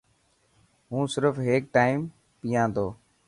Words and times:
هون 0.91 1.03
سرف 1.13 1.33
هيڪ 1.47 1.63
ٽائم 1.75 1.99
پيا 2.41 2.63
ٿو. 2.75 2.87